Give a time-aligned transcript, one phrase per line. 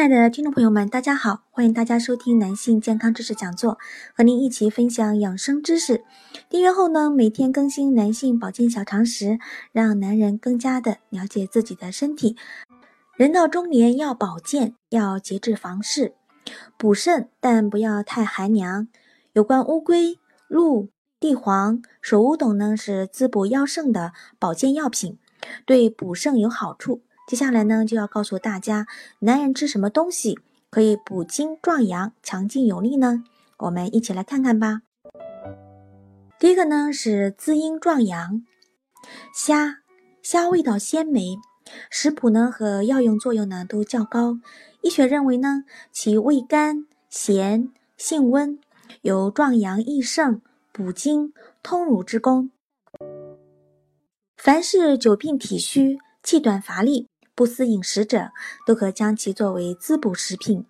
[0.00, 1.42] 亲爱的听众朋友们，大家好！
[1.50, 3.76] 欢迎大家收听男性健康知识讲座，
[4.16, 6.02] 和您一起分享养生知识。
[6.48, 9.38] 订阅后呢，每天更新男性保健小常识，
[9.72, 12.34] 让男人更加的了解自己的身体。
[13.18, 16.14] 人到中年要保健，要节制房事。
[16.78, 18.88] 补肾，但不要太寒凉。
[19.34, 20.88] 有关乌龟、鹿、
[21.20, 25.18] 地黄、首乌等呢，是滋补腰肾的保健药品，
[25.66, 27.02] 对补肾有好处。
[27.30, 28.88] 接下来呢，就要告诉大家，
[29.20, 33.22] 男人吃什么东西可以补精壮阳、强劲有力呢？
[33.58, 34.82] 我们一起来看看吧。
[36.40, 38.42] 第一个呢是滋阴壮阳，
[39.32, 39.76] 虾，
[40.20, 41.38] 虾味道鲜美，
[41.88, 44.40] 食谱呢和药用作用呢都较高。
[44.80, 48.58] 医学认为呢，其味甘咸，性温，
[49.02, 52.50] 有壮阳益肾、补精通乳之功。
[54.36, 57.06] 凡是久病体虚、气短乏力、
[57.40, 58.32] 不思饮食者，
[58.66, 60.66] 都可将其作为滋补食品。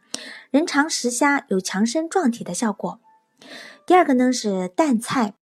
[0.52, 3.00] 人常食虾有强身壮体的效果。
[3.84, 5.34] 第二个呢是淡菜，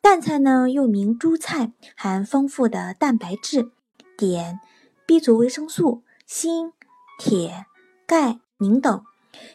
[0.00, 3.72] 淡菜呢又名猪菜，含丰富的蛋白质、
[4.16, 4.60] 碘、
[5.04, 6.72] B 族维生素、锌、
[7.18, 7.66] 铁。
[8.06, 9.02] 钙、磷等，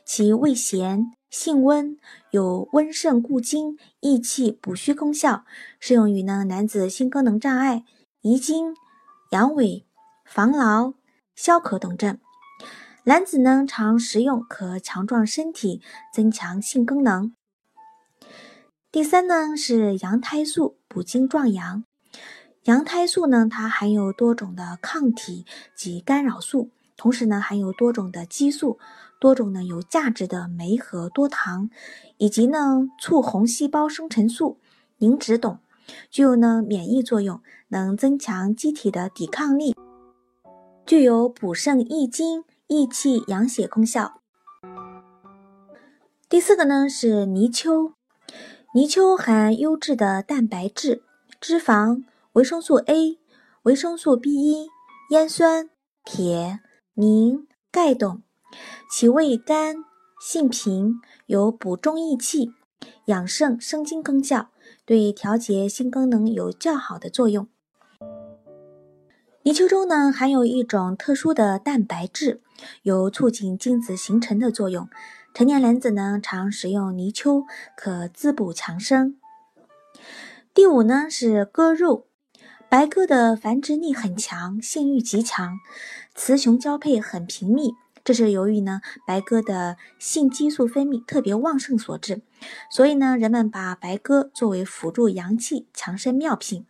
[0.03, 1.97] 其味咸，性温，
[2.31, 5.45] 有温肾固精、益气补虚功效，
[5.79, 7.85] 适用于呢男子性功能障碍、
[8.21, 8.75] 遗精、
[9.31, 9.85] 阳痿、
[10.25, 10.93] 防劳、
[11.35, 12.19] 消渴等症。
[13.05, 15.81] 男子呢常食用，可强壮身体，
[16.13, 17.35] 增强性功能。
[18.91, 21.83] 第三呢是羊胎素，补精壮阳。
[22.63, 25.45] 羊胎素呢，它含有多种的抗体
[25.75, 26.69] 及干扰素。
[26.95, 28.79] 同时呢，含有多种的激素，
[29.19, 31.69] 多种呢有价值的酶和多糖，
[32.17, 34.59] 以及呢促红细胞生成素、
[34.99, 35.59] 凝脂等，
[36.09, 39.75] 具有呢免疫作用，能增强机体的抵抗力，
[40.85, 44.21] 具有补肾益精、益气养血功效。
[46.29, 47.93] 第四个呢是泥鳅，
[48.73, 51.03] 泥鳅含优质的蛋白质、
[51.39, 53.17] 脂肪、维生素 A、
[53.63, 54.67] 维生素 B 一、
[55.09, 55.69] 烟酸、
[56.03, 56.59] 铁。
[56.95, 58.21] 磷、钙等，
[58.91, 59.77] 其味甘，
[60.21, 62.51] 性平，有补中益气、
[63.05, 64.51] 养肾生津功效，
[64.85, 67.47] 对调节性功能有较好的作用。
[69.45, 72.39] 泥鳅中呢含有一种特殊的蛋白质，
[72.83, 74.87] 有促进精子形成的作用。
[75.33, 77.43] 成年男子呢常食用泥鳅，
[77.75, 79.17] 可滋补强身。
[80.53, 82.07] 第五呢是鸽肉。
[82.69, 85.59] 白鸽的繁殖力很强，性欲极强，
[86.15, 87.73] 雌雄交配很频密。
[88.05, 92.21] 这是由于呢，白鸽的性激素分泌特别旺盛所致。
[92.71, 96.65] 所以呢，人们把白鸽作为辅助阳气、强身妙品，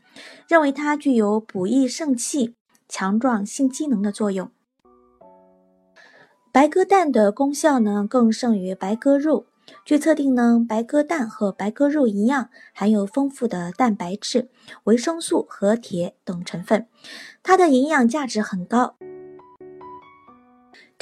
[0.48, 2.56] 认为它具有补益肾气、
[2.88, 4.50] 强壮性机能的作用。
[6.52, 9.46] 白鸽蛋的功效呢，更胜于白鸽肉。
[9.86, 14.50] 据测定呢，白鸽蛋和白鸽肉一样，含有丰富的蛋白质、
[14.84, 16.88] 维生素和铁等成分，
[17.42, 18.98] 它的营养价值很高。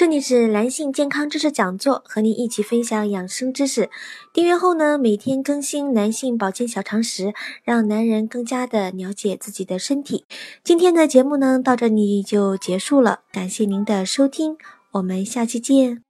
[0.01, 3.91] 这里是男性健康知识讲座，和您一起分享养生知识。
[4.33, 10.25] 订阅后呢，每天更新男性保健小常识，让男人更加的了解自己的身体。
[10.63, 14.57] 今天的节目呢，到这里就结束了，感谢您的收听，
[14.93, 16.01] 我们下期见。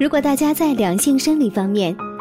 [0.00, 1.94] 如果大家在两性生理方面